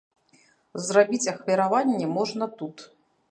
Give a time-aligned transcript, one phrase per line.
[0.85, 2.77] Зрабіць ахвяраванне можна тут.